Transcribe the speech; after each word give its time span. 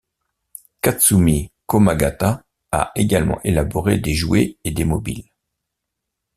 Katsumi 0.81 1.51
Komagata 1.67 2.43
a 2.71 2.91
également 2.95 3.39
élaboré 3.43 3.99
des 3.99 4.15
jouets 4.15 4.57
et 4.63 4.71
des 4.71 4.83
mobiles. 4.83 5.29